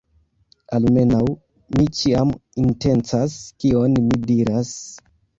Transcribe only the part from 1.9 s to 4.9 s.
ĉiam intencas kion mi diras.